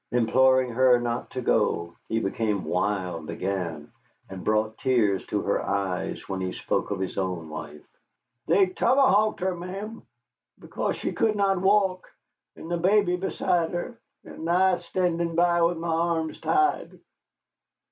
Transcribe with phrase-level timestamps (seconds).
[0.11, 3.91] Imploring her not to go, he became wild again,
[4.31, 7.85] and brought tears to her eyes when he spoke of his own wife.
[8.47, 10.01] "They tomahawked her, ma'am,
[10.57, 12.07] because she could not walk,
[12.55, 16.99] and the baby beside her, and I standing by with my arms tied."